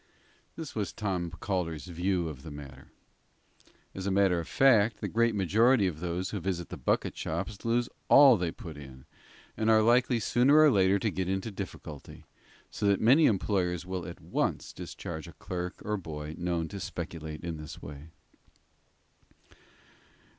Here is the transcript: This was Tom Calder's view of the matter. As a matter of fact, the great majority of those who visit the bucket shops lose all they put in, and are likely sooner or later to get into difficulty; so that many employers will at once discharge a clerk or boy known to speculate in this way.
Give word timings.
This 0.55 0.73
was 0.73 0.91
Tom 0.91 1.29
Calder's 1.29 1.85
view 1.85 2.27
of 2.27 2.41
the 2.41 2.49
matter. 2.49 2.87
As 3.93 4.07
a 4.07 4.09
matter 4.11 4.39
of 4.39 4.47
fact, 4.47 4.97
the 4.99 5.07
great 5.07 5.35
majority 5.35 5.85
of 5.85 5.99
those 5.99 6.31
who 6.31 6.39
visit 6.39 6.69
the 6.69 6.75
bucket 6.75 7.15
shops 7.15 7.63
lose 7.63 7.87
all 8.09 8.35
they 8.35 8.51
put 8.51 8.77
in, 8.77 9.05
and 9.55 9.69
are 9.69 9.83
likely 9.83 10.19
sooner 10.19 10.55
or 10.57 10.71
later 10.71 10.97
to 10.97 11.11
get 11.11 11.29
into 11.29 11.51
difficulty; 11.51 12.25
so 12.71 12.87
that 12.87 12.99
many 12.99 13.27
employers 13.27 13.85
will 13.85 14.07
at 14.07 14.19
once 14.19 14.73
discharge 14.73 15.27
a 15.27 15.33
clerk 15.33 15.79
or 15.85 15.97
boy 15.97 16.33
known 16.35 16.67
to 16.69 16.79
speculate 16.79 17.43
in 17.43 17.57
this 17.57 17.79
way. 17.79 18.09